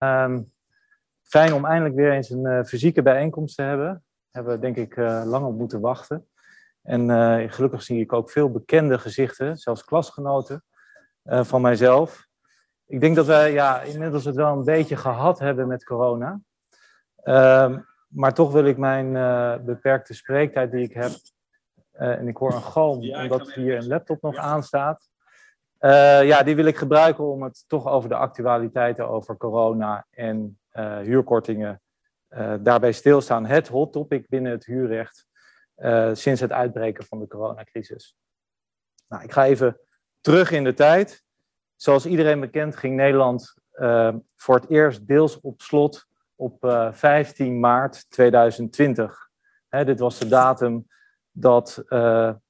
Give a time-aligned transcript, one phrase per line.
[0.00, 0.42] Ehm,
[1.22, 4.04] fijn om eindelijk weer eens een uh, fysieke bijeenkomst te hebben.
[4.30, 6.28] Hebben we denk ik uh, lang op moeten wachten.
[6.82, 10.64] En uh, gelukkig zie ik ook veel bekende gezichten, zelfs klasgenoten
[11.24, 12.26] van mijzelf.
[12.86, 16.40] Ik denk dat wij ja, inmiddels het wel een beetje gehad hebben met corona.
[17.16, 17.78] Ehm,
[18.08, 19.12] maar toch wil ik mijn
[19.64, 21.10] beperkte spreektijd die ik heb.
[21.92, 25.09] en ik hoor een galm, omdat hier een laptop nog aanstaat.
[25.80, 30.58] Uh, ja, die wil ik gebruiken om het toch over de actualiteiten over corona en
[30.72, 31.82] uh, huurkortingen
[32.30, 33.46] uh, daarbij stilstaan.
[33.46, 35.28] Het hot topic binnen het huurrecht
[36.12, 38.16] sinds het uitbreken van de coronacrisis.
[39.08, 39.80] Nou, ik ga even
[40.20, 41.24] terug in de tijd.
[41.76, 43.54] Zoals iedereen bekend ging Nederland
[44.36, 49.28] voor het eerst deels op slot op 15 maart 2020.
[49.68, 50.86] Hè, dit was de datum
[51.30, 51.82] dat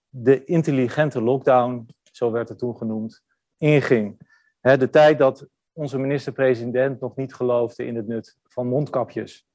[0.09, 1.87] de intelligente lockdown
[2.20, 3.23] zo werd het toen genoemd,
[3.60, 4.28] inging.
[4.60, 9.46] de tijd dat onze minister-president nog niet geloofde in het nut van mondkapjes.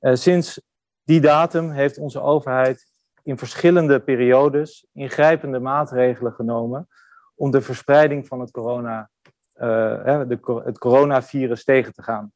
[0.00, 0.60] Uh, sinds
[1.04, 2.86] die datum heeft onze overheid
[3.22, 6.88] in verschillende periodes ingrijpende maatregelen genomen
[7.34, 9.10] om de verspreiding van het, corona,
[9.56, 12.32] uh, de, het coronavirus tegen te gaan.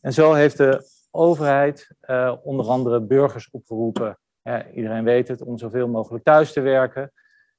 [0.00, 4.18] En zo heeft de overheid uh, onder andere burgers opgeroepen,
[4.74, 7.12] iedereen weet het, om zoveel mogelijk thuis te werken.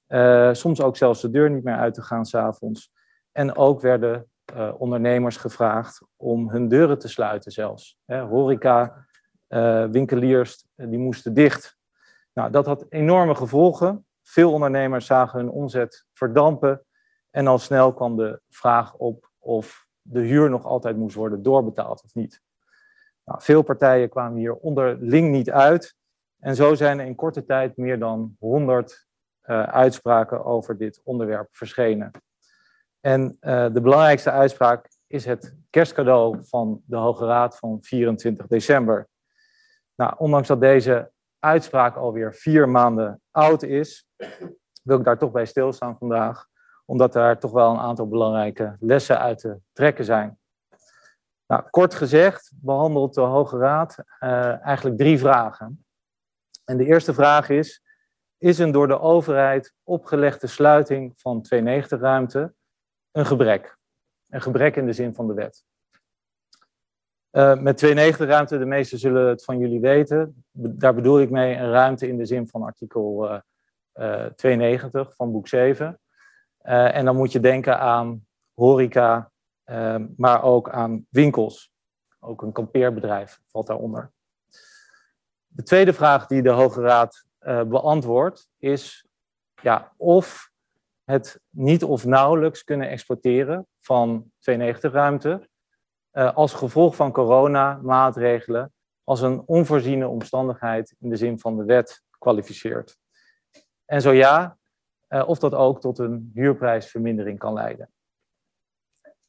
[0.10, 2.92] Uh, soms ook zelfs de deur niet meer uit te gaan s'avonds.
[3.32, 7.98] En ook werden uh, ondernemers gevraagd om hun deuren te sluiten zelfs.
[8.06, 9.06] Hè, horeca,
[9.50, 11.78] uh, winkeliers, die moesten dicht.
[12.34, 14.06] Nou, dat had enorme gevolgen.
[14.24, 16.86] Veel ondernemers zagen hun omzet verdampen.
[17.30, 22.04] En al snel kwam de vraag op of de huur nog altijd moest worden doorbetaald
[22.04, 22.42] of niet.
[23.24, 25.96] Nou, veel partijen kwamen hier onderling niet uit.
[26.40, 29.09] En zo zijn er in korte tijd meer dan 100 uh,
[29.56, 32.12] uitspraken over dit onderwerp verschenen.
[33.00, 39.08] En uh, de belangrijkste uitspraak is het kerstcadeau van de Hoge Raad van 24 december.
[39.96, 44.08] Nou, ondanks dat deze uitspraak alweer vier maanden oud is,
[44.84, 46.48] wil ik daar toch bij stilstaan vandaag,
[46.86, 50.40] omdat daar toch wel een aantal belangrijke lessen uit te trekken zijn.
[51.48, 55.86] Nou, kort gezegd behandelt de Hoge Raad uh, eigenlijk drie vragen.
[56.66, 57.84] En de eerste vraag is,
[58.40, 62.54] is een door de overheid opgelegde sluiting van 290-ruimte
[63.12, 63.78] een gebrek.
[64.30, 65.64] Een gebrek in de zin van de wet.
[67.32, 70.46] Uh, met 290-ruimte, de meesten zullen het van jullie weten.
[70.52, 73.40] Daar bedoel ik mee een ruimte in de zin van artikel uh,
[73.94, 76.00] uh, 92 van boek 7.
[76.64, 79.32] Uh, en dan moet je denken aan horeca,
[79.66, 81.72] uh, maar ook aan winkels.
[82.20, 84.12] Ook een kampeerbedrijf valt daaronder.
[85.48, 89.08] De tweede vraag die de Hoge Raad uh, beantwoord, is
[89.62, 90.52] ja, of
[91.04, 95.50] het niet of nauwelijks kunnen exporteren van 290-ruimte
[96.14, 98.74] uh, als gevolg van coronamaatregelen
[99.04, 102.98] als een onvoorziene omstandigheid in de zin van de wet kwalificeert.
[103.86, 104.58] En zo ja,
[105.10, 107.90] uh, of dat ook tot een huurprijsvermindering kan leiden.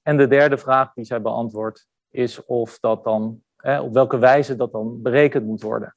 [0.03, 4.57] En de derde vraag die zij beantwoordt is of dat dan, eh, op welke wijze
[4.57, 5.97] dat dan berekend moet worden.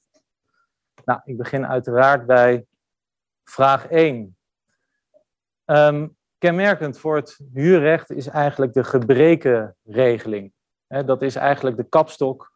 [1.06, 2.66] Nou, ik begin uiteraard bij
[3.44, 4.16] vraag 1.
[4.16, 4.36] Um,
[5.66, 10.54] ehm, kenmerkend voor het huurrecht is eigenlijk de gebrekenregeling.
[10.88, 12.52] He, dat is eigenlijk de kapstok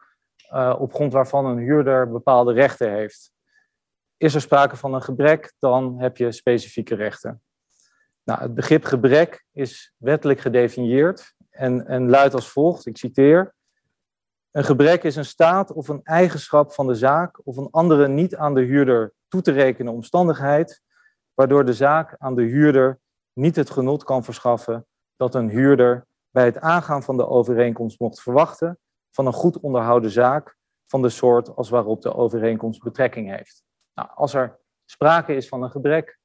[0.54, 3.32] uh, op grond waarvan een huurder bepaalde rechten heeft.
[4.18, 7.42] Is er sprake van een gebrek, dan heb je specifieke rechten.
[8.24, 13.56] Nou, het begrip gebrek is wettelijk gedefinieerd en, en luidt als volgt, ik citeer.
[14.58, 18.36] Een gebrek is een staat of een eigenschap van de zaak of een andere niet
[18.36, 20.82] aan de huurder toe te rekenen omstandigheid,
[21.34, 23.00] waardoor de zaak aan de huurder
[23.34, 28.22] niet het genot kan verschaffen dat een huurder bij het aangaan van de overeenkomst mocht
[28.22, 28.80] verwachten
[29.12, 33.64] van een goed onderhouden zaak van de soort als waarop de overeenkomst betrekking heeft.
[33.94, 36.20] Nou, als er sprake is van een gebrek,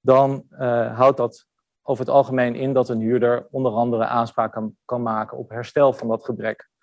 [0.00, 1.46] dan uh, houdt dat
[1.82, 5.92] over het algemeen in dat een huurder onder andere aanspraak kan, kan maken op herstel
[5.92, 6.74] van dat gebrek.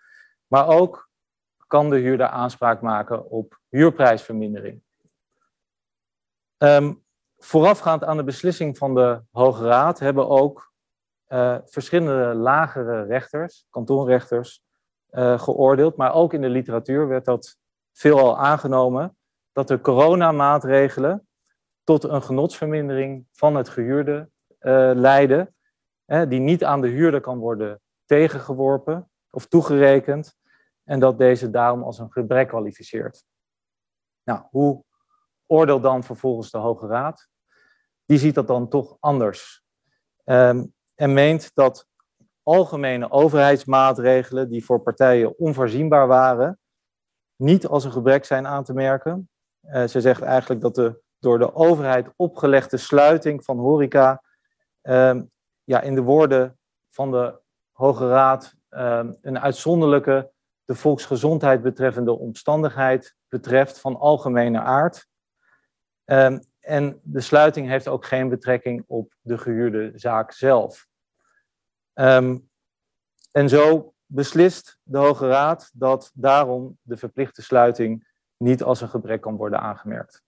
[0.53, 1.09] Maar ook
[1.67, 4.83] kan de huurder aanspraak maken op huurprijsvermindering.
[6.57, 7.03] Um,
[7.37, 10.73] voorafgaand aan de beslissing van de Hoge Raad hebben ook
[11.27, 14.63] uh, verschillende lagere rechters, kantonrechters,
[15.11, 15.95] uh, geoordeeld.
[15.95, 17.57] Maar ook in de literatuur werd dat
[17.93, 19.17] veelal aangenomen
[19.51, 21.27] dat de coronamaatregelen
[21.83, 24.29] tot een genotsvermindering van het gehuurde
[24.59, 25.55] uh, leiden,
[26.05, 30.37] die niet aan de huurder kan worden tegengeworpen of toegerekend,
[30.83, 33.23] en dat deze daarom als een gebrek kwalificeert.
[34.23, 34.83] Nou, hoe
[35.45, 37.27] oordeelt dan vervolgens de Hoge Raad?
[38.05, 39.63] Die ziet dat dan toch anders.
[40.25, 41.87] Um, en meent dat
[42.43, 46.59] algemene overheidsmaatregelen die voor partijen onvoorzienbaar waren,
[47.35, 49.29] niet als een gebrek zijn aan te merken.
[49.61, 54.23] Uh, ze zegt eigenlijk dat de door de overheid opgelegde sluiting van horeca
[54.81, 55.23] ehm,
[55.63, 56.59] ja, in de woorden
[56.89, 57.39] van de
[57.71, 60.31] Hoge Raad ehm, een uitzonderlijke,
[60.65, 65.07] de volksgezondheid betreffende omstandigheid betreft van algemene aard.
[66.05, 70.87] Ehm, en de sluiting heeft ook geen betrekking op de gehuurde zaak zelf.
[73.31, 78.07] en zo beslist de Hoge Raad dat daarom de verplichte sluiting
[78.37, 80.23] niet als een gebrek kan worden aangemerkt.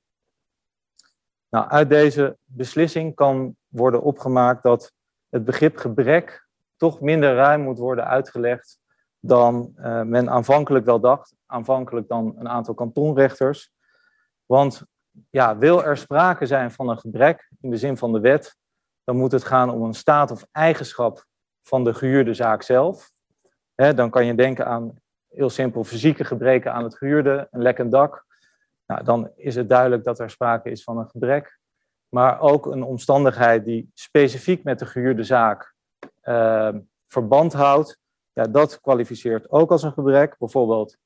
[1.50, 4.94] Nou, uit deze beslissing kan worden opgemaakt dat
[5.30, 8.80] het begrip gebrek toch minder ruim moet worden uitgelegd
[9.27, 13.72] dan uh, men aanvankelijk wel dacht, aanvankelijk dan een aantal kantonrechters.
[14.45, 14.83] Want
[15.30, 18.57] ja, wil er sprake zijn van een gebrek in de zin van de wet,
[19.04, 21.25] dan moet het gaan om een staat of eigenschap
[21.62, 23.12] van de gehuurde zaak zelf.
[23.75, 24.94] dan kan je denken aan
[25.28, 28.25] heel simpel fysieke gebreken aan het gehuurde, een lekkend dak.
[28.86, 31.60] Nou, dan is het duidelijk dat er sprake is van een gebrek.
[32.10, 35.74] Maar ook een omstandigheid die specifiek met de gehuurde zaak
[36.24, 36.69] uh,
[37.06, 38.00] verband houdt,
[38.36, 40.38] ja, dat kwalificeert ook als een gebrek.
[40.38, 40.98] Bijvoorbeeld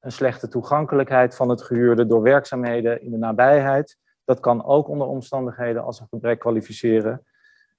[0.00, 3.98] een slechte toegankelijkheid van het gehuurde door werkzaamheden in de nabijheid.
[4.24, 7.26] Dat kan ook onder omstandigheden als een gebrek kwalificeren.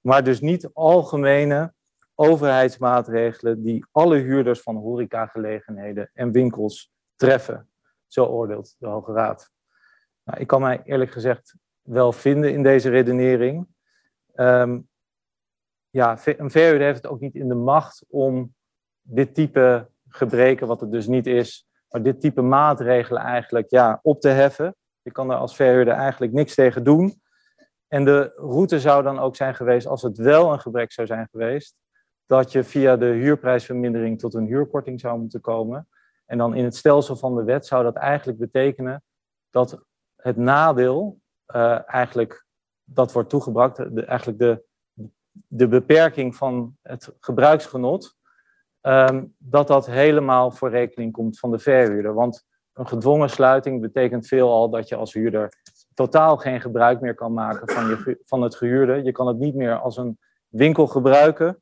[0.02, 1.74] Maar dus niet algemene
[2.16, 7.70] overheidsmaatregelen die alle huurders van horecagelegenheden en winkels treffen.
[8.08, 9.52] Zo oordeelt de Hoge Raad.
[10.24, 13.68] Nou, ik kan mij eerlijk gezegd wel vinden in deze redenering.
[14.36, 14.90] Um,
[15.90, 18.56] ja, een verhuurder heeft het ook niet in de macht om
[19.10, 24.22] dit type gebreken, wat het dus niet is, maar dit type maatregelen eigenlijk ja, op
[24.22, 24.76] te heffen.
[25.02, 27.22] Je kan er als verhuurder eigenlijk niks tegen doen.
[27.88, 31.28] En de route zou dan ook zijn geweest, als het wel een gebrek zou zijn
[31.32, 31.76] geweest,
[32.26, 35.88] dat je via de huurprijsvermindering tot een huurkorting zou moeten komen.
[36.26, 39.04] En dan in het stelsel van de wet zou dat eigenlijk betekenen
[39.50, 39.82] dat
[40.16, 41.20] het nadeel
[41.56, 42.46] uh, eigenlijk
[42.84, 44.64] dat wordt toegebracht, eigenlijk de,
[45.32, 48.17] de beperking van het gebruiksgenot,
[48.88, 52.14] um, dat dat helemaal voor rekening komt van de verhuurder.
[52.14, 55.54] Want een gedwongen sluiting betekent veelal dat je als huurder
[55.94, 59.04] totaal geen gebruik meer kan maken van, je, van het gehuurde.
[59.04, 61.62] Je kan het niet meer als een winkel gebruiken.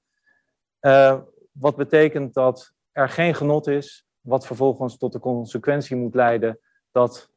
[0.81, 1.19] Uh,
[1.51, 6.59] wat betekent dat er geen genot is, wat vervolgens tot de consequentie moet leiden
[6.91, 7.29] dat,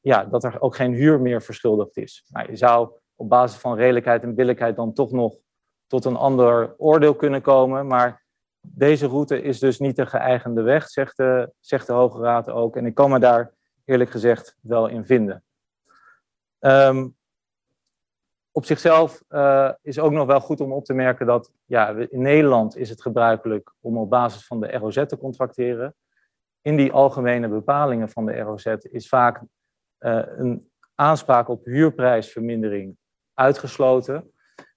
[0.00, 2.24] ja, dat er ook geen huur meer verschuldigd is.
[2.28, 5.36] Nou, je zou op basis van redelijkheid en billijkheid dan toch nog
[5.86, 8.23] tot een ander oordeel kunnen komen, maar
[8.66, 12.76] deze route is dus niet de geëigende weg, zegt de, zegt de Hoge Raad ook.
[12.76, 13.52] En ik kan me daar
[13.84, 15.44] eerlijk gezegd wel in vinden.
[16.60, 17.16] Um,
[18.56, 22.22] op zichzelf uh, is ook nog wel goed om op te merken dat ja, in
[22.22, 25.94] Nederland is het gebruikelijk om op basis van de ROZ te contracteren.
[26.62, 29.42] In die algemene bepalingen van de ROZ is vaak
[30.00, 32.96] uh, een aanspraak op huurprijsvermindering
[33.34, 34.32] uitgesloten.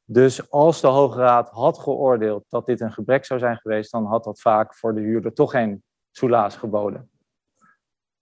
[0.09, 4.05] Dus als de Hoge Raad had geoordeeld dat dit een gebrek zou zijn geweest, dan
[4.05, 7.11] had dat vaak voor de huurder toch geen soelaas geboden.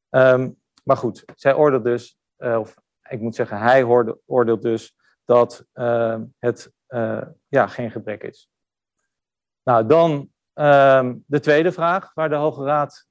[0.09, 2.75] Um, maar goed, zij oordeelt dus, uh, of
[3.09, 3.83] ik moet zeggen, hij
[4.25, 4.95] oordeelt dus
[5.25, 8.49] dat uh, het uh, ja, geen gebrek is.
[9.63, 10.11] Nou, dan
[10.53, 13.07] um, de tweede vraag waar de Hoge Raad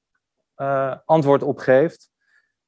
[0.57, 2.11] uh, antwoord op geeft.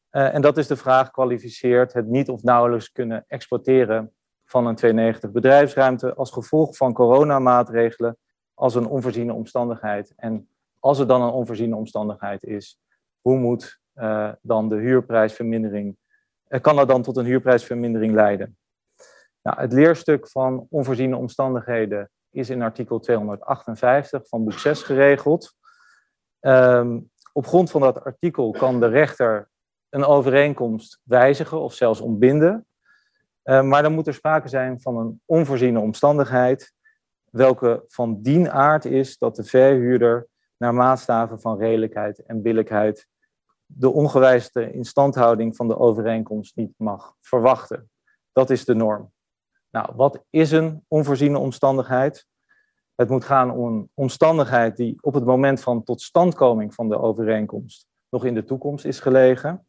[0.09, 4.16] en dat is de vraag: kwalificeert het niet of nauwelijks kunnen exporteren
[4.47, 8.17] van een 290 bedrijfsruimte als gevolg van coronamaatregelen
[8.53, 10.13] als een onvoorziene omstandigheid?
[10.15, 10.49] En
[10.79, 12.79] als er dan een onvoorziene omstandigheid is,
[13.21, 13.79] hoe moet
[14.41, 15.97] dan de huurprijsvermindering,
[16.61, 18.57] kan dat dan tot een huurprijsvermindering leiden?
[19.41, 25.55] Nou, het leerstuk van onvoorziene omstandigheden is in artikel 258 van boek 6 geregeld.
[26.39, 29.49] Um, op grond van dat artikel kan de rechter
[29.89, 32.66] een overeenkomst wijzigen of zelfs ontbinden.
[33.49, 36.73] Uh, maar dan moet er sprake zijn van een onvoorziene omstandigheid,
[37.29, 40.27] welke van dien aard is dat de verhuurder
[40.57, 43.07] naar maatstaven van redelijkheid en billijkheid
[43.65, 47.89] de ongewijzigde instandhouding van de overeenkomst niet mag verwachten.
[48.31, 49.11] Dat is de norm.
[49.69, 52.27] Nou, wat is een onvoorziene omstandigheid?
[52.95, 57.87] Het moet gaan om een omstandigheid die op het moment van totstandkoming van de overeenkomst
[58.09, 59.66] nog in de toekomst is gelegen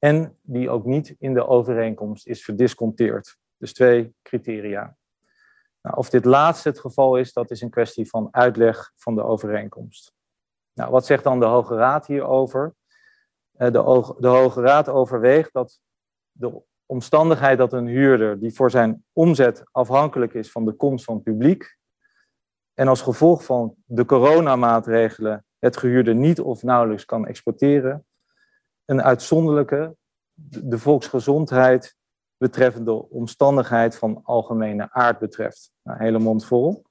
[0.00, 3.36] en die ook niet in de overeenkomst is verdisconteerd.
[3.56, 4.96] Dus twee criteria.
[5.82, 9.22] Nou, of dit laatste het geval is, dat is een kwestie van uitleg van de
[9.22, 10.12] overeenkomst.
[10.72, 12.74] Nou, wat zegt dan de Hoge Raad hierover?
[13.52, 15.80] Eh, de, de Hoge Raad overweegt dat
[16.32, 21.22] de omstandigheid dat een huurder die voor zijn omzet afhankelijk is van de komst van
[21.22, 21.78] publiek
[22.74, 28.06] en als gevolg van de coronamaatregelen het gehuurde niet of nauwelijks kan exporteren,
[28.90, 29.96] een uitzonderlijke,
[30.62, 31.96] de volksgezondheid
[32.36, 35.72] betreffende omstandigheid van algemene aard betreft.
[35.82, 36.82] Nou, hele mond vol.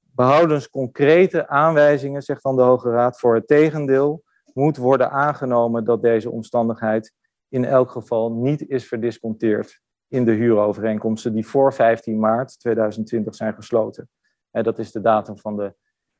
[0.00, 6.02] Behoudens concrete aanwijzingen, zegt dan de Hoge Raad, voor het tegendeel, moet worden aangenomen dat
[6.02, 7.12] deze omstandigheid
[7.48, 13.54] in elk geval niet is verdisconteerd in de huurovereenkomsten die voor 15 maart 2020 zijn
[13.54, 14.08] gesloten.
[14.50, 15.74] Dat is de datum van de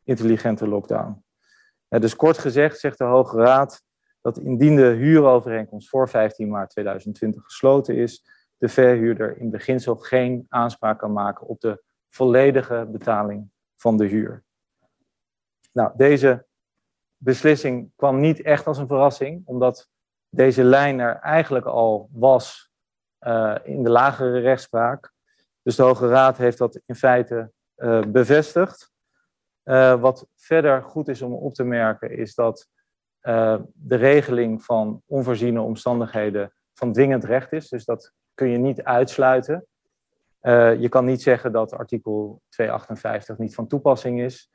[0.04, 1.24] intelligente lockdown.
[1.88, 3.86] Dus kort gezegd zegt de Hoge Raad
[4.34, 8.24] dat indien de huurovereenkomst voor 15 maart 2020 gesloten is,
[8.56, 14.44] de verhuurder in beginsel geen aanspraak kan maken op de volledige betaling van de huur.
[15.72, 16.46] Nou, deze
[17.16, 19.88] beslissing kwam niet echt als een verrassing, omdat
[20.28, 22.70] deze lijn er eigenlijk al was
[23.20, 25.12] uh, in de lagere rechtspraak.
[25.62, 28.92] Dus de Hoge Raad heeft dat in feite uh, bevestigd.
[29.64, 32.68] Uh, wat verder goed is om op te merken, is dat
[33.20, 37.68] de regeling van onvoorziene omstandigheden van dwingend recht is.
[37.68, 39.66] Dus dat kun je niet uitsluiten.
[40.78, 44.50] je kan niet zeggen dat artikel 258 niet van toepassing is.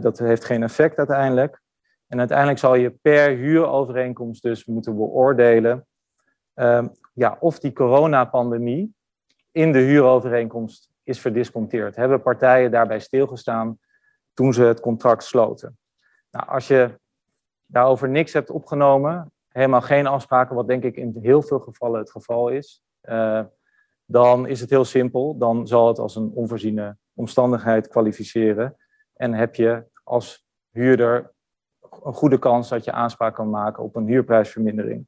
[0.00, 1.60] dat heeft geen effect uiteindelijk.
[2.06, 5.86] En uiteindelijk zal je per huurovereenkomst dus moeten beoordelen
[6.54, 8.94] um, ja, of die coronapandemie
[9.52, 11.96] in de huurovereenkomst is verdisconteerd.
[11.96, 13.78] Hebben partijen daarbij stilgestaan
[14.34, 15.78] toen ze het contract sloten?
[16.30, 17.00] Nou, als je
[17.66, 22.10] daarover niks hebt opgenomen, helemaal geen afspraken, wat denk ik in heel veel gevallen het
[22.10, 23.44] geval is, uh,
[24.04, 25.38] dan is het heel simpel.
[25.38, 28.76] Dan zal het als een onvoorziene omstandigheid kwalificeren.
[29.14, 31.34] En heb je als huurder
[32.02, 35.06] een goede kans dat je aanspraak kan maken op een huurprijsvermindering.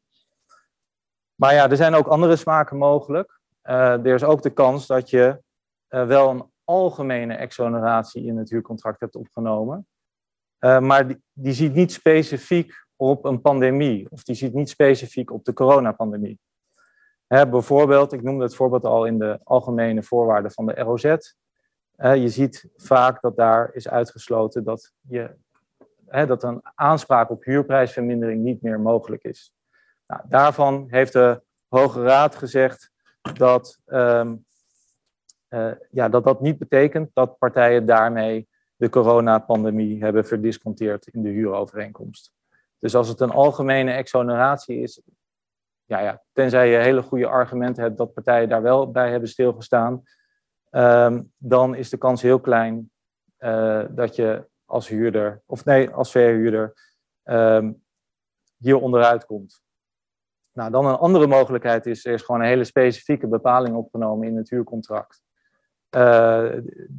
[1.34, 3.40] Maar ja, er zijn ook andere smaken mogelijk.
[3.64, 5.42] Uh, er is ook de kans dat je
[5.88, 9.86] uh, wel een algemene exoneratie in het huurcontract hebt opgenomen.
[10.60, 15.44] Uh, maar die, ziet niet specifiek op een pandemie of die ziet niet specifiek op
[15.44, 16.38] de coronapandemie.
[17.26, 21.16] Hè, bijvoorbeeld, ik noemde het voorbeeld al in de algemene voorwaarden van de ROZ.
[21.96, 25.36] je ziet vaak dat daar is uitgesloten dat je
[26.08, 29.52] hè, dat een aanspraak op huurprijsvermindering niet meer mogelijk is.
[30.06, 34.44] Nou, daarvan heeft de Hoge Raad gezegd dat, um,
[35.48, 41.28] uh, ja, dat dat niet betekent dat partijen daarmee de coronapandemie hebben verdisconteerd in de
[41.28, 42.32] huurovereenkomst.
[42.78, 45.02] Dus als het een algemene exoneratie is,
[45.84, 50.02] ja, ja, tenzij je hele goede argumenten hebt dat partijen daar wel bij hebben stilgestaan,
[50.70, 52.90] um, dan is de kans heel klein
[53.38, 56.74] uh, dat je als huurder, of nee, als verhuurder,
[57.24, 57.84] um,
[58.56, 59.62] hier onderuit komt.
[60.52, 64.36] Nou, dan een andere mogelijkheid is, er is gewoon een hele specifieke bepaling opgenomen in
[64.36, 65.22] het huurcontract.
[65.96, 66.52] Uh,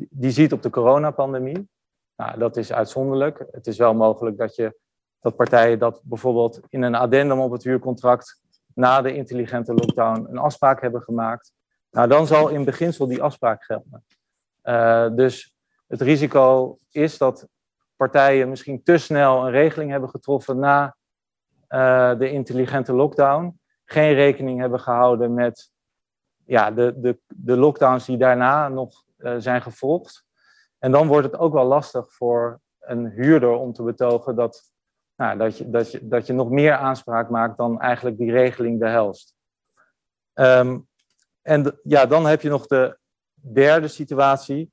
[0.09, 1.69] die ziet op de coronapandemie.
[2.15, 3.45] Nou, dat is uitzonderlijk.
[3.51, 4.77] Het is wel mogelijk dat, je,
[5.19, 8.41] dat partijen dat bijvoorbeeld in een addendum op het huurcontract
[8.73, 11.51] na de intelligente lockdown een afspraak hebben gemaakt.
[11.91, 14.05] Nou, dan zal in beginsel die afspraak gelden.
[14.63, 15.55] Uh, dus
[15.87, 17.47] het risico is dat
[17.95, 20.95] partijen misschien te snel een regeling hebben getroffen na
[21.69, 23.59] uh, de intelligente lockdown.
[23.85, 25.71] Geen rekening hebben gehouden met
[26.49, 30.25] ja, de, de, de lockdowns die daarna nog uh, zijn gevolgd.
[30.79, 34.71] En dan wordt het ook wel lastig voor een huurder om te betogen dat,
[35.15, 38.79] nou, dat, je, dat, je, dat je nog meer aanspraak maakt dan eigenlijk die regeling
[38.79, 39.35] behelst.
[40.33, 40.87] Um,
[41.41, 42.97] en ja, dan heb je nog de
[43.33, 44.71] derde situatie.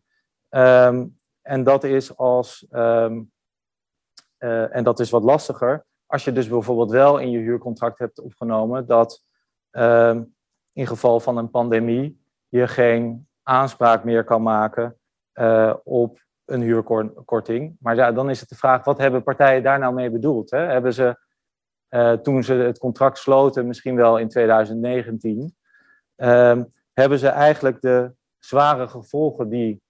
[0.50, 3.32] Um, en dat is als, um,
[4.38, 8.20] uh, en dat is wat lastiger, als je dus bijvoorbeeld wel in je huurcontract hebt
[8.20, 9.24] opgenomen dat
[10.76, 14.96] in geval van een pandemie je geen aanspraak meer kan maken
[15.34, 17.76] uh, op een huurkorting.
[17.80, 20.50] Maar ja, dan is het de vraag, wat hebben partijen daar nou mee bedoeld?
[20.50, 20.58] Hè?
[20.58, 21.18] Hebben ze
[21.90, 25.56] uh, toen ze het contract sloten, misschien wel in 2019,
[26.16, 29.82] um, hebben ze eigenlijk de zware gevolgen die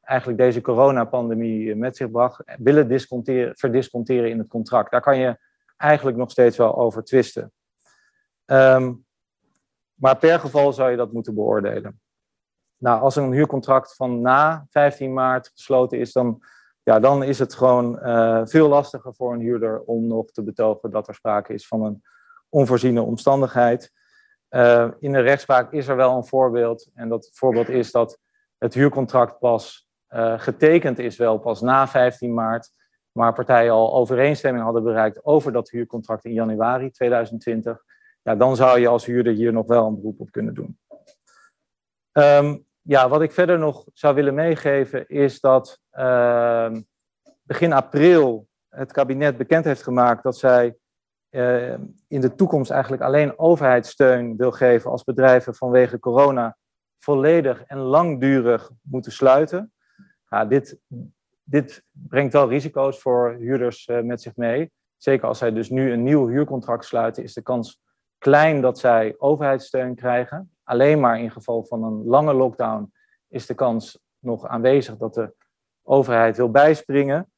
[0.00, 4.90] eigenlijk deze coronapandemie met zich bracht, willen disconteren, verdisconteren in het contract.
[4.90, 5.38] Daar kan je
[5.76, 7.52] eigenlijk nog steeds wel over twisten.
[8.46, 9.04] Um,
[9.94, 12.00] maar per geval zou je dat moeten beoordelen.
[12.76, 16.42] Nou, als een huurcontract van na 15 maart gesloten is, dan,
[16.82, 20.90] ja, dan is het gewoon uh, veel lastiger voor een huurder om nog te betogen
[20.90, 22.02] dat er sprake is van een
[22.48, 23.92] onvoorziene omstandigheid.
[24.50, 26.90] Uh, in de rechtspraak is er wel een voorbeeld.
[26.94, 28.18] En dat voorbeeld is dat
[28.58, 32.70] het huurcontract pas uh, getekend is wel pas na 15 maart,
[33.12, 37.84] maar partijen al overeenstemming hadden bereikt over dat huurcontract in januari 2020,
[38.22, 40.78] ja, dan zou je als huurder hier nog wel een beroep op kunnen doen.
[42.12, 46.82] Um, ja, wat ik verder nog zou willen meegeven is dat ehm,
[47.42, 50.76] begin april het kabinet bekend heeft gemaakt dat zij
[51.30, 51.72] uh,
[52.08, 56.56] in de toekomst eigenlijk alleen overheidssteun wil geven als bedrijven vanwege corona
[56.98, 59.72] volledig en langdurig moeten sluiten.
[60.28, 60.78] Ja, dit,
[61.42, 64.72] dit brengt wel risico's voor huurders uh, met zich mee.
[64.96, 67.80] Zeker als zij dus nu een nieuw huurcontract sluiten, is de kans
[68.22, 70.50] klein dat zij overheidssteun krijgen.
[70.62, 72.92] Alleen maar in geval van een lange lockdown
[73.28, 75.34] is de kans nog aanwezig dat de
[75.82, 77.30] overheid wil bijspringen.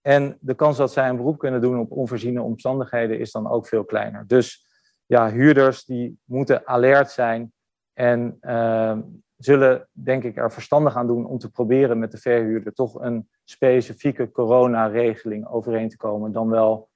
[0.00, 3.66] En de kans dat zij een beroep kunnen doen op onvoorziene omstandigheden is dan ook
[3.66, 4.26] veel kleiner.
[4.26, 4.66] Dus
[5.06, 7.52] ja, huurders die moeten alert zijn
[7.92, 8.98] en uh,
[9.36, 13.28] zullen denk ik er verstandig aan doen om te proberen met de verhuurder toch een
[13.44, 16.88] specifieke coronaregeling overeen te komen dan wel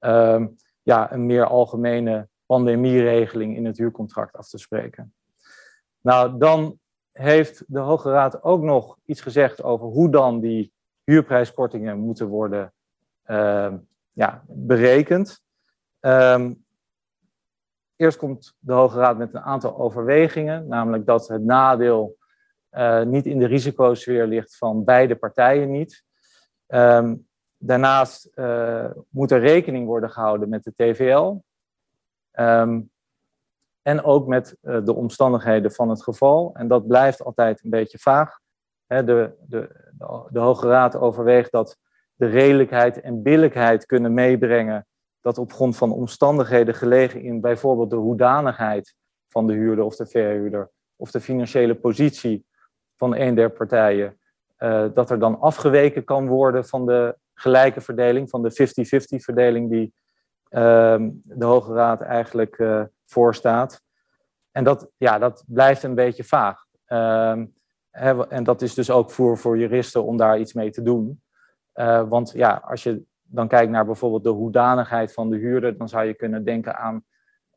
[0.00, 0.44] uh,
[0.82, 5.14] ja, een meer algemene pandemieregeling in het huurcontract af te spreken.
[6.00, 6.78] Nou, dan
[7.12, 10.72] heeft de Hoge Raad ook nog iets gezegd over hoe dan die
[11.04, 12.72] huurprijskortingen moeten worden
[13.26, 13.74] uh,
[14.12, 15.42] ja, berekend.
[16.00, 16.64] Um,
[17.96, 22.16] eerst komt de Hoge Raad met een aantal overwegingen, namelijk dat het nadeel
[22.72, 26.04] uh, niet in de risicosfeer ligt van beide partijen niet.
[26.66, 27.26] Um,
[27.58, 31.36] daarnaast uh, moet er rekening worden gehouden met de TVL.
[32.40, 32.90] Um,
[33.82, 36.50] en ook met uh, de omstandigheden van het geval.
[36.54, 38.38] En dat blijft altijd een beetje vaag.
[38.86, 39.90] De, de,
[40.28, 41.78] de Hoge Raad overweegt dat
[42.14, 44.86] de redelijkheid en billijkheid kunnen meebrengen
[45.20, 48.94] dat op grond van omstandigheden gelegen in bijvoorbeeld de hoedanigheid
[49.28, 52.46] van de huurder of de verhuurder of de financiële positie
[52.96, 54.20] van een der partijen,
[54.58, 59.70] uh, dat er dan afgeweken kan worden van de gelijke verdeling, van de 50-50 verdeling
[59.70, 59.94] die
[60.48, 63.82] de Hoge Raad eigenlijk uh, voorstaat.
[64.50, 66.64] En dat, ja, dat blijft een beetje vaag.
[66.84, 67.46] Ehm,
[68.28, 71.22] en dat is dus ook voor, voor juristen om daar iets mee te doen.
[71.74, 75.88] Uh, want ja, als je dan kijkt naar bijvoorbeeld de hoedanigheid van de huurder, dan
[75.88, 77.04] zou je kunnen denken aan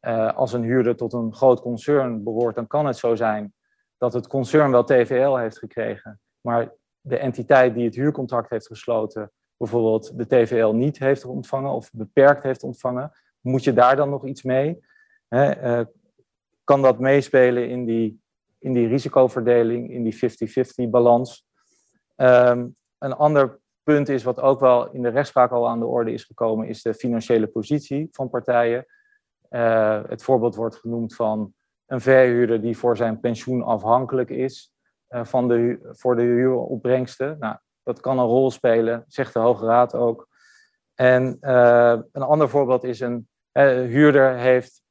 [0.01, 3.54] uh, als een huurder tot een groot concern behoort, dan kan het zo zijn
[3.97, 9.32] dat het concern wel TVL heeft gekregen, maar de entiteit die het huurcontract heeft gesloten,
[9.60, 13.12] bijvoorbeeld de TVL niet heeft ontvangen of beperkt heeft ontvangen.
[13.41, 14.80] Moet je daar dan nog iets mee?
[15.30, 15.82] Uh,
[16.63, 18.22] kan dat meespelen in die
[18.60, 20.15] in die risicoverdeling, in die
[20.86, 21.48] 50-50 balans.
[22.15, 26.12] Um, een ander punt is, wat ook wel in de rechtspraak al aan de orde
[26.12, 28.86] is gekomen, is de financiële positie van partijen.
[29.50, 31.54] Uh, het voorbeeld wordt genoemd van
[31.86, 34.74] een verhuurder die voor zijn pensioen afhankelijk is
[35.10, 37.38] uh, van de, voor de huuropbrengsten.
[37.39, 37.58] Nou,
[37.93, 40.28] dat kan een rol spelen, zegt de Hoge Raad ook.
[40.95, 43.28] En uh, een ander voorbeeld is een
[43.88, 44.82] huurder heeft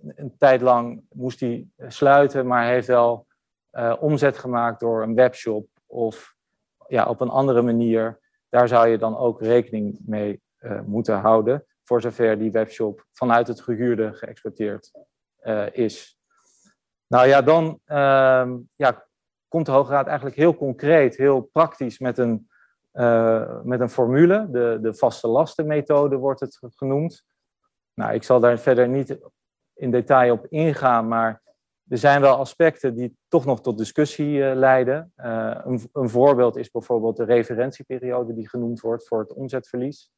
[0.00, 3.26] een tijd lang moest hij sluiten, maar heeft wel
[3.72, 6.34] uh, omzet gemaakt door een webshop of
[6.88, 8.20] ja, op een andere manier.
[8.48, 13.48] Daar zou je dan ook rekening mee uh, moeten houden, voor zover die webshop vanuit
[13.48, 14.90] het gehuurde geëxporteerd
[15.72, 16.18] is.
[17.06, 19.06] Nou ja, dan ehm, ja,
[19.54, 22.48] komt de Hoge Raad eigenlijk heel concreet, heel praktisch met een,
[23.62, 24.48] met een formule.
[24.50, 27.24] De, de vaste lastenmethode wordt het genoemd.
[27.94, 29.18] Nou, ik zal daar verder niet
[29.74, 31.42] in detail op ingaan, maar
[31.88, 35.12] er zijn wel aspecten die toch nog tot discussie uh, leiden.
[35.16, 40.10] Uh, een, een, voorbeeld is bijvoorbeeld de referentieperiode die genoemd wordt voor het omzetverlies.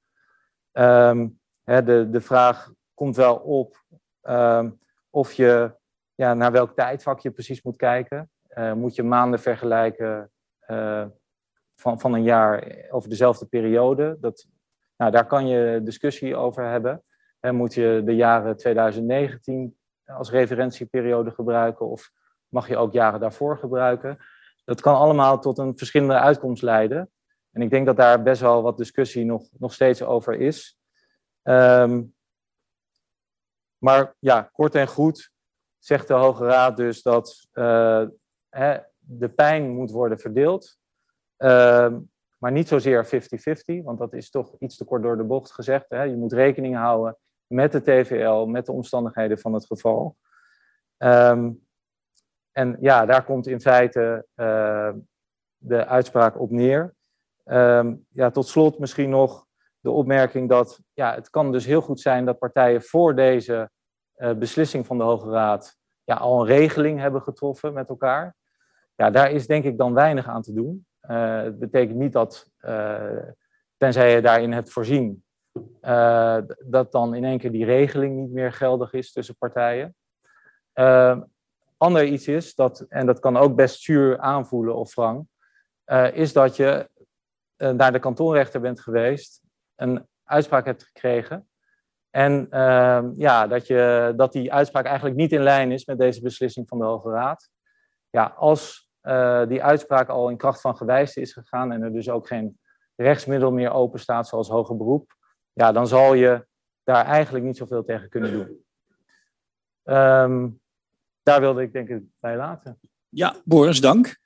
[0.73, 3.85] Um, hè, de, de vraag komt wel op
[4.23, 4.79] um,
[5.11, 5.75] of je
[6.15, 8.31] ja, naar welk tijdvak je precies moet kijken.
[8.59, 10.31] Uh, moet je maanden vergelijken
[11.75, 14.17] van, van een jaar over dezelfde periode?
[14.21, 14.47] Dat,
[14.97, 17.03] nou, daar kan je discussie over hebben.
[17.41, 22.11] En moet je de jaren 2019 als referentieperiode gebruiken of
[22.49, 24.19] mag je ook jaren daarvoor gebruiken?
[24.65, 27.11] Dat kan allemaal tot een verschillende uitkomst leiden.
[27.51, 30.79] En ik denk dat daar best wel wat discussie nog, nog steeds over is.
[31.43, 32.15] Um,
[33.79, 35.31] maar ja, kort en goed
[35.79, 38.03] zegt de Hoge Raad dus dat uh,
[38.99, 40.79] de pijn moet worden verdeeld.
[41.39, 41.97] Uh,
[42.37, 43.09] maar niet zozeer 50-50,
[43.85, 45.85] want dat is toch iets te kort door de bocht gezegd.
[45.89, 46.03] Hè.
[46.03, 47.17] Je moet rekening houden
[47.47, 50.17] met de TVL, met de omstandigheden van het geval.
[50.99, 51.67] Um,
[52.53, 54.93] en ja, daar komt in feite uh,
[55.57, 56.95] de uitspraak op neer.
[57.45, 59.47] Um, ja, tot slot misschien nog
[59.81, 63.71] de opmerking dat ja, het kan dus heel goed zijn dat partijen voor deze
[64.17, 68.37] uh, beslissing van de Hoge Raad ja, al een regeling hebben getroffen met elkaar.
[68.97, 70.87] Ja, daar is denk ik dan weinig aan te doen.
[71.11, 72.51] Uh, betekent niet dat,
[73.77, 75.25] tenzij je daarin hebt voorzien,
[75.83, 79.95] uh, dat dan in één keer die regeling niet meer geldig is tussen partijen.
[80.75, 81.21] Uh,
[81.77, 85.29] ander iets is, dat, en dat kan ook best zuur aanvoelen of wrang,
[86.13, 86.91] is dat je
[87.57, 89.43] naar de kantonrechter bent geweest,
[89.75, 91.49] een uitspraak hebt gekregen
[92.17, 96.23] en ehm, ja, dat, je, dat die uitspraak eigenlijk niet in lijn is met deze
[96.23, 97.51] beslissing van de Hoge Raad.
[98.11, 102.09] Ja, als uh, die uitspraak al in kracht van gewijs is gegaan en er dus
[102.09, 102.59] ook geen
[102.97, 105.17] rechtsmiddel meer open staat zoals hoger beroep,
[105.53, 106.47] ja, dan zal je
[106.85, 108.65] daar eigenlijk niet zoveel tegen kunnen doen.
[109.97, 110.61] Um,
[111.23, 112.79] daar wilde ik denk ik bij laten.
[113.09, 114.19] Ja, Boris, dank.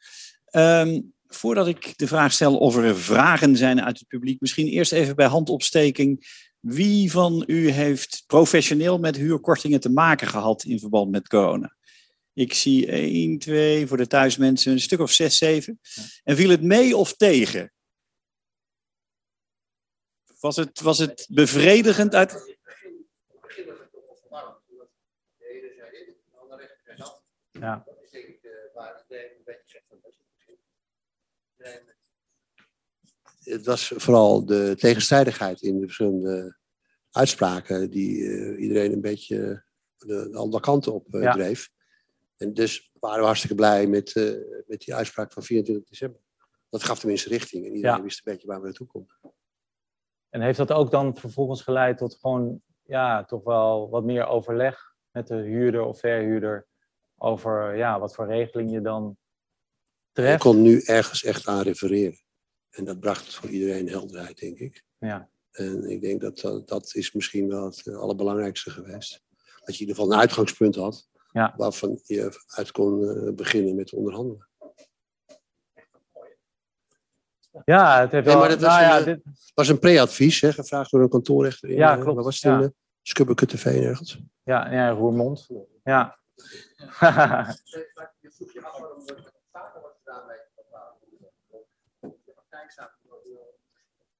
[0.50, 4.92] Um, voordat ik de vraag stel of er vragen zijn uit het publiek, misschien eerst
[4.92, 6.26] even bij handopsteking
[6.60, 11.76] wie van u heeft professioneel met huurkortingen te maken gehad in verband met corona?
[12.40, 15.80] Ik zie 1, 2, voor de thuismensen een stuk of 6, 7.
[16.24, 17.72] En viel het mee of tegen?
[20.38, 22.58] Was het, was het bevredigend uit.
[27.50, 27.84] Ja.
[33.40, 36.56] het was vooral de tegenstrijdigheid in de verschillende
[37.10, 39.64] uitspraken die uh, iedereen een beetje
[39.96, 41.32] de, de andere kanten op uh, ja.
[41.32, 41.70] dreef.
[42.40, 46.20] En dus waren we hartstikke blij met, uh, met die uitspraak van 24 december.
[46.68, 48.02] Dat gaf tenminste richting en iedereen ja.
[48.02, 49.16] wist een beetje waar we naartoe konden.
[50.28, 54.94] En heeft dat ook dan vervolgens geleid tot gewoon, ja, toch wel wat meer overleg
[55.10, 56.66] met de huurder of verhuurder
[57.16, 59.16] over, ja, wat voor regeling je dan
[60.12, 60.34] treft?
[60.34, 62.18] Ik kon nu ergens echt aan refereren.
[62.70, 64.84] En dat bracht voor iedereen helderheid, denk ik.
[64.98, 65.30] Ja.
[65.50, 69.22] En ik denk dat, dat dat is misschien wel het eh, allerbelangrijkste geweest.
[69.38, 71.54] Dat je in ieder geval een uitgangspunt had ja.
[71.56, 74.48] waarvan je uit kon uh, beginnen met onderhandelen.
[77.64, 78.34] Ja, het heeft wel...
[78.38, 79.22] Nee, maar dat was, nou, ja, een, dit...
[79.54, 81.68] was een pre-advies, hè, gevraagd door een kantoorrechter.
[81.68, 82.60] In, Ja, uh, klopt, Waar was het ja.
[82.60, 82.74] in?
[83.46, 84.20] TV ergens.
[84.42, 85.48] Ja, ja, Roermond.
[85.84, 86.18] Ja.
[88.20, 90.48] Je vroeg je af waarom er vaker wordt gedaan bij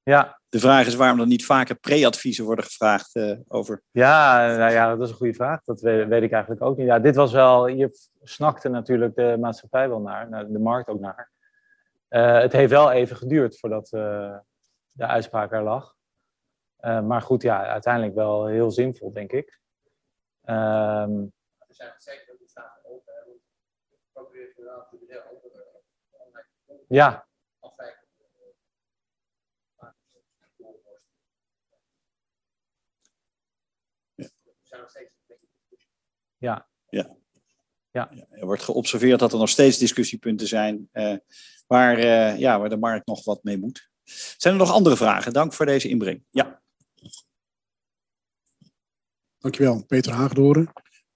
[0.02, 0.38] ja.
[0.48, 3.82] De vraag is waarom er niet vaker pre-adviezen worden gevraagd uh, over.
[3.90, 5.64] Ja, nou ja, dat is een goede vraag.
[5.64, 6.86] Dat weet, weet, ik eigenlijk ook niet.
[6.86, 7.90] Ja, dit was wel, hier
[8.22, 11.30] snakte natuurlijk de maatschappij wel naar, de markt ook naar.
[12.08, 14.38] Uh, het heeft wel even geduurd voordat uh,
[14.90, 15.94] de uitspraak er lag.
[16.80, 19.60] maar goed, ja, uiteindelijk wel heel zinvol, denk ik.
[20.44, 23.10] Um, er zijn zeker de vragen open.
[26.88, 27.28] Ja.
[36.38, 36.68] Ja.
[36.88, 37.16] Ja.
[37.90, 38.12] Ja.
[38.30, 41.16] Er wordt geobserveerd dat er nog steeds discussiepunten zijn uh,
[41.66, 43.90] waar, uh, ja, waar de markt nog wat mee moet.
[44.36, 45.32] Zijn er nog andere vragen?
[45.32, 46.24] Dank voor deze inbreng.
[46.30, 46.62] Ja.
[49.38, 50.72] Dankjewel, Peter Haagdoren.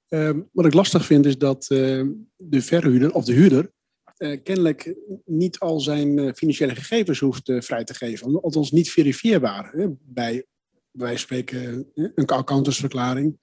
[0.09, 3.73] Uh, wat ik lastig vind is dat uh, de verhuurder of de huurder
[4.19, 8.40] uh, kennelijk niet al zijn financiële gegevens hoeft vrij te geven.
[8.40, 9.73] Althans niet verifieerbaar.
[9.73, 9.87] Hè?
[10.01, 10.47] Bij,
[10.96, 13.38] wij spreken een accountantsverklaring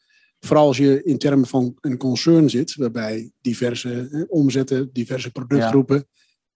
[0.46, 6.08] Vooral als je in termen van een concern zit, waarbij diverse eh, omzetten, diverse productgroepen,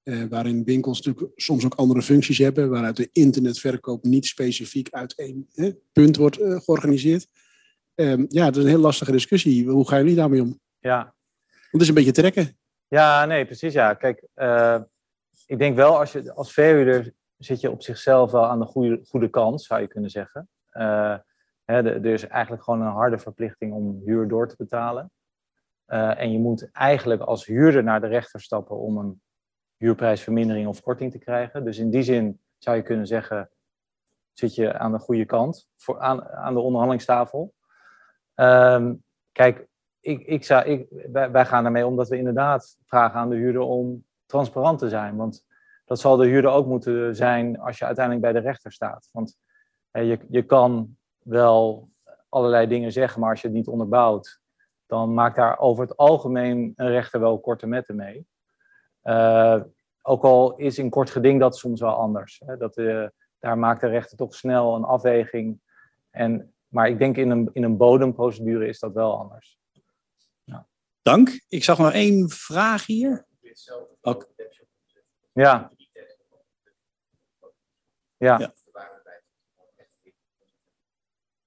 [0.03, 0.13] ja.
[0.13, 5.15] eh, waarin winkels natuurlijk soms ook andere functies hebben, waaruit de internetverkoop niet specifiek uit
[5.15, 7.27] één eh, punt wordt eh, georganiseerd.
[8.27, 9.67] ja, dat is een heel lastige discussie.
[9.67, 10.60] Hoe gaan jullie daarmee om?
[10.79, 10.97] Ja.
[11.01, 12.58] Want het is een beetje trekken.
[12.88, 13.73] Ja, nee, precies.
[13.73, 14.79] Ja, kijk, uh,
[15.45, 18.99] ik denk wel als je als verhuurder zit je op zichzelf wel aan de goede,
[19.08, 20.49] goede kant, zou je kunnen zeggen.
[20.77, 21.17] Uh,
[21.65, 25.11] He, er is eigenlijk gewoon een harde verplichting om huur door te betalen.
[25.88, 29.21] Uh, en je moet eigenlijk als huurder naar de rechter stappen om een
[29.77, 31.65] huurprijsvermindering of korting te krijgen.
[31.65, 33.49] Dus in die zin zou je kunnen zeggen,
[34.33, 37.53] zit je aan de goede kant voor, aan, aan de onderhandelingstafel.
[38.35, 39.67] Um, kijk,
[39.99, 43.61] ik, ik zou, ik, wij, wij gaan ermee omdat we inderdaad vragen aan de huurder
[43.61, 45.15] om transparant te zijn.
[45.15, 45.45] Want
[45.85, 49.09] dat zal de huurder ook moeten zijn als je uiteindelijk bij de rechter staat.
[49.11, 49.38] Want
[50.03, 51.89] je, je kan wel
[52.29, 54.39] allerlei dingen zeggen, maar als je het niet onderbouwt,
[54.86, 58.27] dan maakt daar over het algemeen een rechter wel korte metten mee.
[59.03, 59.62] Uh,
[60.01, 62.41] ook al is in kort geding dat soms wel anders.
[62.45, 62.58] Hè?
[62.58, 63.08] Dat, uh,
[63.39, 65.60] daar maakt de rechter toch snel een afweging.
[66.10, 69.60] En, maar ik denk in een, in een bodemprocedure is dat wel anders.
[70.43, 70.67] Ja.
[71.01, 71.43] Dank.
[71.47, 73.25] Ik zag nog één vraag hier.
[75.31, 75.71] Ja.
[78.17, 78.53] ja.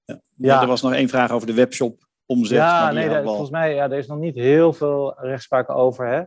[0.09, 0.21] Ja.
[0.35, 0.61] ja.
[0.61, 2.57] Er was nog één vraag over de webshop omzet.
[2.57, 6.07] Ja, nee, volgens mij ja, er is nog niet heel veel rechtspraak over.
[6.07, 6.23] Hè?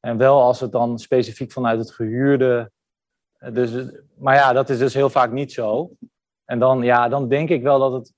[0.00, 2.70] En wel als het dan specifiek vanuit het gehuurde.
[3.52, 3.70] Dus,
[4.18, 5.90] maar ja, dat is dus heel vaak niet zo.
[6.44, 8.12] En dan, ja, dan denk ik wel dat het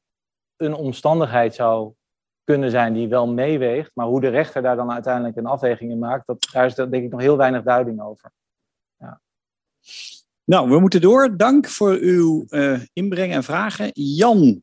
[0.56, 1.92] een omstandigheid zou
[2.44, 3.90] kunnen zijn die wel meeweegt.
[3.94, 6.94] Maar hoe de rechter daar dan uiteindelijk een afweging in maakt, dat, daar is denk
[6.94, 8.32] ik nog heel weinig duiding over.
[8.96, 9.20] Ja.
[10.44, 11.36] Nou, we moeten door.
[11.36, 13.90] Dank voor uw uh, inbreng en vragen.
[13.92, 14.62] Jan,